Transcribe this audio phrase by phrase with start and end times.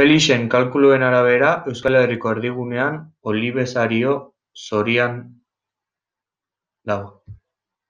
[0.00, 2.98] Felixen kalkuluen arabera, Euskal Herriko erdigunean
[3.32, 4.12] Olibesario
[4.66, 5.18] saroian
[6.92, 7.10] dago.